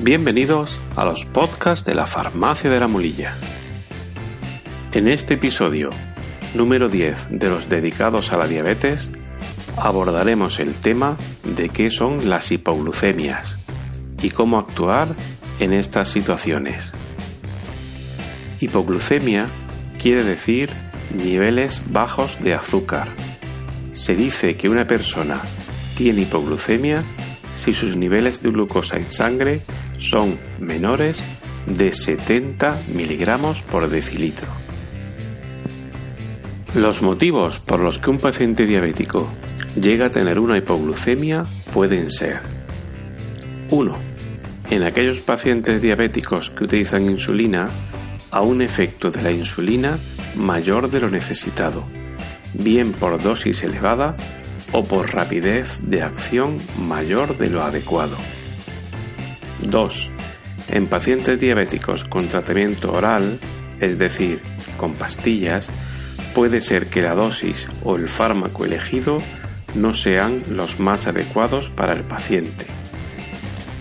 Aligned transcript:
Bienvenidos 0.00 0.76
a 0.96 1.04
los 1.04 1.24
podcasts 1.24 1.86
de 1.86 1.94
la 1.94 2.04
Farmacia 2.04 2.68
de 2.68 2.80
la 2.80 2.88
Mulilla. 2.88 3.36
En 4.92 5.06
este 5.06 5.34
episodio, 5.34 5.90
número 6.56 6.88
10 6.88 7.28
de 7.30 7.48
los 7.48 7.68
dedicados 7.68 8.32
a 8.32 8.38
la 8.38 8.48
diabetes, 8.48 9.08
abordaremos 9.76 10.58
el 10.58 10.74
tema 10.74 11.16
de 11.44 11.68
qué 11.68 11.90
son 11.90 12.28
las 12.28 12.50
hipoglucemias 12.50 13.56
y 14.20 14.30
cómo 14.30 14.58
actuar 14.58 15.14
en 15.60 15.72
estas 15.72 16.08
situaciones. 16.08 16.92
Hipoglucemia 18.58 19.46
quiere 20.02 20.24
decir 20.24 20.70
niveles 21.14 21.82
bajos 21.88 22.42
de 22.42 22.54
azúcar. 22.54 23.06
Se 23.92 24.16
dice 24.16 24.56
que 24.56 24.68
una 24.68 24.88
persona 24.88 25.40
tiene 25.96 26.22
hipoglucemia 26.22 27.04
si 27.56 27.72
sus 27.72 27.96
niveles 27.96 28.42
de 28.42 28.50
glucosa 28.50 28.96
en 28.96 29.10
sangre 29.10 29.60
son 29.98 30.38
menores 30.60 31.22
de 31.66 31.92
70 31.92 32.78
miligramos 32.94 33.62
por 33.62 33.88
decilitro. 33.88 34.48
Los 36.74 37.02
motivos 37.02 37.60
por 37.60 37.80
los 37.80 37.98
que 37.98 38.10
un 38.10 38.18
paciente 38.18 38.66
diabético 38.66 39.28
llega 39.80 40.06
a 40.06 40.10
tener 40.10 40.38
una 40.38 40.58
hipoglucemia 40.58 41.44
pueden 41.72 42.10
ser 42.10 42.40
1. 43.70 43.96
En 44.70 44.82
aquellos 44.82 45.18
pacientes 45.18 45.80
diabéticos 45.80 46.50
que 46.50 46.64
utilizan 46.64 47.08
insulina, 47.08 47.68
a 48.30 48.42
un 48.42 48.62
efecto 48.62 49.10
de 49.10 49.22
la 49.22 49.30
insulina 49.30 49.98
mayor 50.34 50.90
de 50.90 51.00
lo 51.00 51.08
necesitado, 51.08 51.84
bien 52.52 52.92
por 52.92 53.22
dosis 53.22 53.62
elevada 53.62 54.16
o 54.74 54.84
por 54.84 55.14
rapidez 55.14 55.78
de 55.84 56.02
acción 56.02 56.58
mayor 56.80 57.38
de 57.38 57.48
lo 57.48 57.62
adecuado. 57.62 58.16
2. 59.62 60.10
En 60.70 60.88
pacientes 60.88 61.38
diabéticos 61.38 62.02
con 62.02 62.26
tratamiento 62.26 62.92
oral, 62.92 63.38
es 63.80 63.98
decir, 63.98 64.42
con 64.76 64.94
pastillas, 64.94 65.68
puede 66.34 66.58
ser 66.58 66.86
que 66.86 67.02
la 67.02 67.14
dosis 67.14 67.68
o 67.84 67.94
el 67.94 68.08
fármaco 68.08 68.64
elegido 68.64 69.22
no 69.76 69.94
sean 69.94 70.42
los 70.50 70.80
más 70.80 71.06
adecuados 71.06 71.68
para 71.68 71.92
el 71.92 72.02
paciente. 72.02 72.66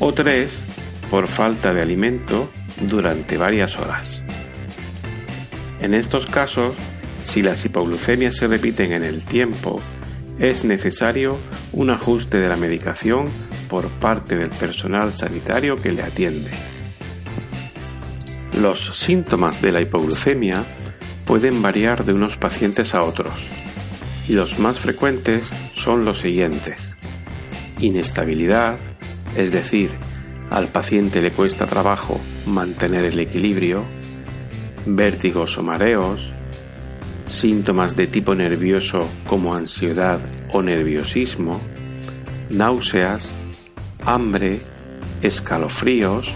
O 0.00 0.12
3. 0.12 0.50
Por 1.10 1.28
falta 1.28 1.72
de 1.72 1.80
alimento 1.80 2.50
durante 2.82 3.38
varias 3.38 3.78
horas. 3.78 4.22
En 5.80 5.94
estos 5.94 6.26
casos, 6.26 6.74
si 7.24 7.40
las 7.40 7.64
hipoglucemias 7.64 8.36
se 8.36 8.48
repiten 8.48 8.92
en 8.92 9.04
el 9.04 9.24
tiempo, 9.24 9.80
es 10.38 10.64
necesario 10.64 11.38
un 11.72 11.90
ajuste 11.90 12.38
de 12.38 12.48
la 12.48 12.56
medicación 12.56 13.28
por 13.68 13.88
parte 13.88 14.36
del 14.36 14.50
personal 14.50 15.12
sanitario 15.12 15.76
que 15.76 15.92
le 15.92 16.02
atiende. 16.02 16.50
Los 18.60 18.96
síntomas 18.96 19.62
de 19.62 19.72
la 19.72 19.80
hipoglucemia 19.80 20.64
pueden 21.24 21.62
variar 21.62 22.04
de 22.04 22.12
unos 22.12 22.36
pacientes 22.36 22.94
a 22.94 23.02
otros 23.02 23.34
y 24.28 24.34
los 24.34 24.58
más 24.58 24.78
frecuentes 24.78 25.46
son 25.74 26.04
los 26.04 26.20
siguientes. 26.20 26.94
Inestabilidad, 27.80 28.76
es 29.36 29.50
decir, 29.50 29.90
al 30.50 30.68
paciente 30.68 31.20
le 31.20 31.30
cuesta 31.30 31.64
trabajo 31.64 32.20
mantener 32.46 33.06
el 33.06 33.18
equilibrio, 33.18 33.82
vértigos 34.86 35.58
o 35.58 35.62
mareos, 35.62 36.33
síntomas 37.34 37.96
de 37.96 38.06
tipo 38.06 38.34
nervioso 38.34 39.08
como 39.26 39.54
ansiedad 39.54 40.20
o 40.52 40.62
nerviosismo, 40.62 41.60
náuseas, 42.50 43.30
hambre, 44.04 44.60
escalofríos 45.22 46.32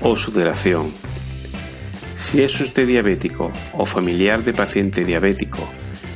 o 0.00 0.16
sudoración. 0.16 0.92
Si 2.16 2.42
es 2.42 2.60
usted 2.60 2.86
diabético 2.86 3.52
o 3.72 3.86
familiar 3.86 4.42
de 4.42 4.52
paciente 4.52 5.04
diabético 5.04 5.66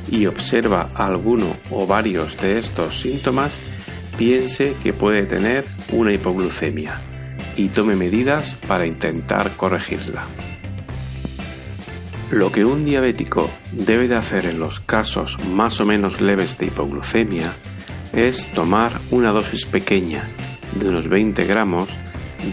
y 0.09 0.25
observa 0.25 0.89
alguno 0.93 1.55
o 1.69 1.87
varios 1.87 2.37
de 2.41 2.59
estos 2.59 2.99
síntomas, 2.99 3.57
piense 4.17 4.75
que 4.83 4.93
puede 4.93 5.23
tener 5.23 5.65
una 5.91 6.13
hipoglucemia 6.13 6.99
y 7.55 7.69
tome 7.69 7.95
medidas 7.95 8.55
para 8.67 8.85
intentar 8.85 9.55
corregirla. 9.55 10.25
Lo 12.31 12.49
que 12.49 12.63
un 12.63 12.85
diabético 12.85 13.49
debe 13.73 14.07
de 14.07 14.15
hacer 14.15 14.45
en 14.45 14.57
los 14.57 14.79
casos 14.79 15.37
más 15.49 15.81
o 15.81 15.85
menos 15.85 16.21
leves 16.21 16.57
de 16.57 16.67
hipoglucemia 16.67 17.51
es 18.13 18.47
tomar 18.53 19.01
una 19.11 19.31
dosis 19.31 19.65
pequeña 19.65 20.23
de 20.79 20.87
unos 20.87 21.09
20 21.09 21.43
gramos 21.43 21.89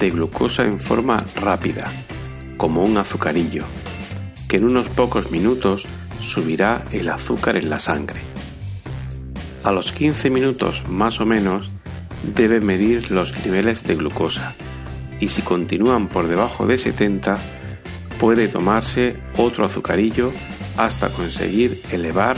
de 0.00 0.11
glucosa 0.11 0.65
en 0.65 0.81
forma 0.81 1.25
rápida, 1.37 1.93
como 2.56 2.84
un 2.84 2.97
azucarillo, 2.99 3.62
que 4.49 4.56
en 4.56 4.65
unos 4.65 4.88
pocos 4.88 5.31
minutos 5.31 5.87
subirá 6.21 6.84
el 6.91 7.09
azúcar 7.09 7.56
en 7.56 7.71
la 7.71 7.78
sangre. 7.78 8.19
A 9.62 9.71
los 9.71 9.93
15 9.93 10.28
minutos 10.28 10.83
más 10.88 11.21
o 11.21 11.25
menos 11.25 11.71
debe 12.34 12.61
medir 12.61 13.12
los 13.12 13.33
niveles 13.47 13.84
de 13.84 13.94
glucosa 13.94 14.56
y 15.21 15.28
si 15.28 15.43
continúan 15.43 16.09
por 16.09 16.27
debajo 16.27 16.67
de 16.67 16.78
70 16.78 17.38
puede 18.19 18.49
tomarse 18.49 19.17
otro 19.37 19.65
azucarillo 19.65 20.33
hasta 20.77 21.09
conseguir 21.09 21.83
elevar 21.93 22.37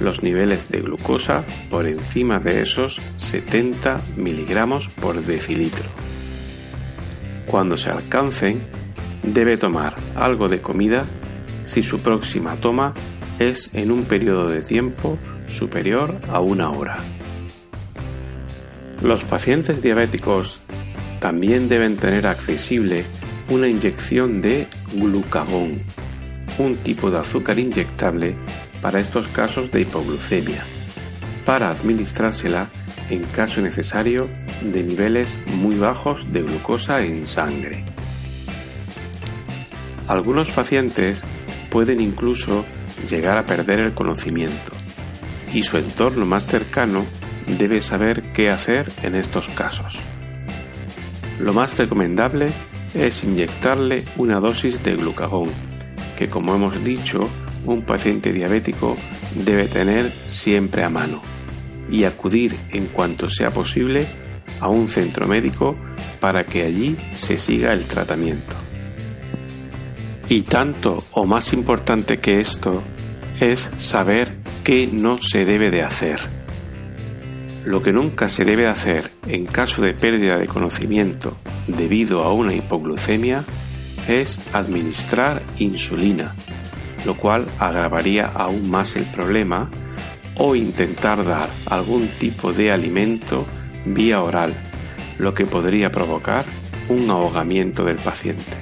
los 0.00 0.22
niveles 0.22 0.68
de 0.70 0.80
glucosa 0.80 1.44
por 1.68 1.86
encima 1.86 2.38
de 2.38 2.62
esos 2.62 3.00
70 3.18 4.00
miligramos 4.16 4.88
por 4.88 5.22
decilitro. 5.22 5.88
Cuando 7.46 7.76
se 7.76 7.90
alcancen, 7.90 8.60
debe 9.22 9.56
tomar 9.56 9.96
algo 10.14 10.48
de 10.48 10.60
comida 10.60 11.04
si 11.66 11.82
su 11.82 12.00
próxima 12.00 12.56
toma 12.56 12.94
es 13.38 13.70
en 13.74 13.90
un 13.90 14.04
periodo 14.04 14.48
de 14.48 14.62
tiempo 14.62 15.18
superior 15.48 16.16
a 16.28 16.40
una 16.40 16.70
hora. 16.70 16.98
Los 19.02 19.24
pacientes 19.24 19.80
diabéticos 19.80 20.60
también 21.20 21.68
deben 21.68 21.96
tener 21.96 22.26
accesible 22.26 23.04
una 23.50 23.66
inyección 23.66 24.40
de 24.40 24.68
glucagón, 24.94 25.80
un 26.58 26.76
tipo 26.76 27.10
de 27.10 27.18
azúcar 27.18 27.58
inyectable 27.58 28.34
para 28.80 29.00
estos 29.00 29.26
casos 29.28 29.70
de 29.72 29.82
hipoglucemia, 29.82 30.64
para 31.44 31.70
administrársela 31.70 32.70
en 33.10 33.24
caso 33.24 33.60
necesario 33.60 34.28
de 34.62 34.84
niveles 34.84 35.36
muy 35.46 35.74
bajos 35.74 36.32
de 36.32 36.42
glucosa 36.42 37.02
en 37.04 37.26
sangre. 37.26 37.84
Algunos 40.06 40.50
pacientes 40.50 41.20
pueden 41.70 42.00
incluso 42.00 42.64
llegar 43.08 43.38
a 43.38 43.46
perder 43.46 43.80
el 43.80 43.94
conocimiento 43.94 44.72
y 45.52 45.64
su 45.64 45.76
entorno 45.76 46.24
más 46.24 46.46
cercano 46.46 47.04
debe 47.58 47.80
saber 47.80 48.22
qué 48.32 48.48
hacer 48.50 48.92
en 49.02 49.16
estos 49.16 49.48
casos. 49.48 49.98
Lo 51.40 51.52
más 51.52 51.76
recomendable 51.78 52.52
es 52.94 53.24
inyectarle 53.24 54.04
una 54.16 54.40
dosis 54.40 54.82
de 54.82 54.96
glucagón, 54.96 55.50
que 56.16 56.28
como 56.28 56.54
hemos 56.54 56.82
dicho, 56.84 57.28
un 57.64 57.82
paciente 57.82 58.32
diabético 58.32 58.96
debe 59.34 59.66
tener 59.66 60.10
siempre 60.28 60.84
a 60.84 60.90
mano 60.90 61.20
y 61.90 62.04
acudir 62.04 62.54
en 62.70 62.86
cuanto 62.86 63.28
sea 63.28 63.50
posible 63.50 64.06
a 64.60 64.68
un 64.68 64.88
centro 64.88 65.26
médico 65.26 65.76
para 66.20 66.44
que 66.44 66.62
allí 66.62 66.96
se 67.14 67.38
siga 67.38 67.72
el 67.72 67.86
tratamiento. 67.86 68.54
Y 70.28 70.42
tanto 70.42 71.04
o 71.12 71.26
más 71.26 71.52
importante 71.52 72.18
que 72.18 72.38
esto 72.38 72.82
es 73.40 73.70
saber 73.78 74.32
qué 74.62 74.86
no 74.86 75.18
se 75.20 75.44
debe 75.44 75.70
de 75.70 75.82
hacer. 75.82 76.20
Lo 77.64 77.82
que 77.82 77.92
nunca 77.92 78.28
se 78.28 78.44
debe 78.44 78.68
hacer 78.68 79.10
en 79.26 79.46
caso 79.46 79.82
de 79.82 79.92
pérdida 79.92 80.38
de 80.38 80.46
conocimiento 80.46 81.36
debido 81.76 82.22
a 82.22 82.32
una 82.32 82.54
hipoglucemia 82.54 83.44
es 84.08 84.38
administrar 84.52 85.42
insulina, 85.58 86.34
lo 87.04 87.16
cual 87.16 87.46
agravaría 87.58 88.30
aún 88.34 88.70
más 88.70 88.96
el 88.96 89.04
problema, 89.04 89.70
o 90.36 90.54
intentar 90.54 91.24
dar 91.24 91.50
algún 91.66 92.08
tipo 92.18 92.52
de 92.52 92.72
alimento 92.72 93.46
vía 93.84 94.20
oral, 94.22 94.54
lo 95.18 95.34
que 95.34 95.44
podría 95.44 95.90
provocar 95.90 96.44
un 96.88 97.10
ahogamiento 97.10 97.84
del 97.84 97.96
paciente. 97.96 98.56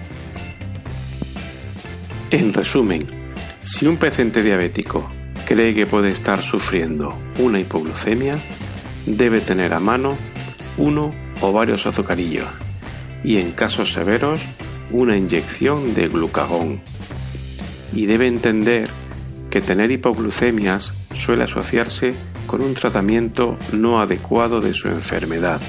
En 2.31 2.53
resumen, 2.53 3.01
si 3.61 3.87
un 3.87 3.97
paciente 3.97 4.43
diabético 4.43 5.09
cree 5.47 5.75
que 5.75 5.87
puede 5.87 6.11
estar 6.11 6.43
sufriendo 6.43 7.15
una 7.39 7.61
hipoglucemia, 7.61 8.35
debe 9.07 9.41
tener 9.41 9.73
a 9.73 9.81
mano 9.81 10.17
uno 10.77 11.13
o 11.41 11.53
varios 11.53 11.87
azucarillos 11.87 12.68
y 13.25 13.39
en 13.39 13.53
casos 13.53 13.93
severos 13.93 14.43
una 14.91 15.17
inyección 15.17 15.95
de 15.95 16.09
glucagón. 16.09 16.81
Y 17.93 18.07
debe 18.07 18.27
entender 18.27 18.89
que 19.51 19.61
tener 19.61 19.91
hipoglucemias 19.91 20.93
suele 21.15 21.45
asociarse 21.45 22.11
con 22.47 22.63
un 22.63 22.75
tratamiento 22.75 23.57
no 23.73 24.01
adecuado 24.01 24.61
de 24.61 24.75
su 24.75 24.89
enfermedad, 24.89 25.61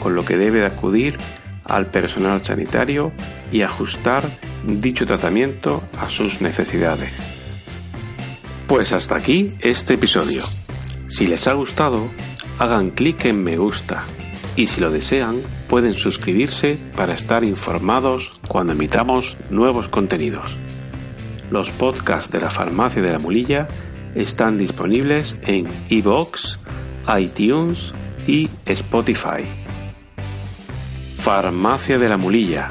con 0.00 0.14
lo 0.14 0.24
que 0.24 0.36
debe 0.36 0.66
acudir 0.66 1.16
al 1.64 1.86
personal 1.86 2.44
sanitario 2.44 3.12
y 3.50 3.62
ajustar 3.62 4.24
dicho 4.66 5.06
tratamiento 5.06 5.82
a 6.00 6.08
sus 6.10 6.40
necesidades. 6.40 7.12
Pues 8.66 8.92
hasta 8.92 9.16
aquí 9.16 9.48
este 9.60 9.94
episodio. 9.94 10.42
Si 11.08 11.26
les 11.26 11.46
ha 11.46 11.54
gustado, 11.54 12.08
hagan 12.58 12.90
clic 12.90 13.24
en 13.26 13.42
me 13.42 13.52
gusta 13.52 14.04
y 14.56 14.66
si 14.66 14.80
lo 14.80 14.90
desean 14.90 15.42
pueden 15.68 15.94
suscribirse 15.94 16.78
para 16.96 17.14
estar 17.14 17.44
informados 17.44 18.40
cuando 18.48 18.72
emitamos 18.72 19.36
nuevos 19.50 19.88
contenidos. 19.88 20.56
Los 21.50 21.70
podcasts 21.70 22.30
de 22.30 22.40
la 22.40 22.50
Farmacia 22.50 23.02
de 23.02 23.12
la 23.12 23.18
Mulilla 23.18 23.68
están 24.14 24.58
disponibles 24.58 25.36
en 25.42 25.66
iVoox, 25.90 26.58
iTunes 27.18 27.92
y 28.26 28.48
Spotify. 28.64 29.44
Farmacia 31.16 31.98
de 31.98 32.08
la 32.08 32.16
Mulilla, 32.16 32.70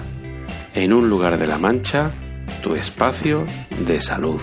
en 0.74 0.92
un 0.92 1.10
lugar 1.10 1.38
de 1.38 1.48
la 1.48 1.58
Mancha, 1.58 2.12
tu 2.64 2.74
espacio 2.74 3.46
de 3.86 4.02
salud. 4.02 4.42